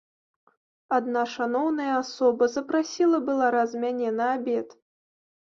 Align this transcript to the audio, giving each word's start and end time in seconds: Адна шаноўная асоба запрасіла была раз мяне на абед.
Адна 0.97 1.25
шаноўная 1.33 1.91
асоба 2.01 2.49
запрасіла 2.55 3.17
была 3.29 3.51
раз 3.57 3.79
мяне 3.85 4.09
на 4.23 4.31
абед. 4.39 4.67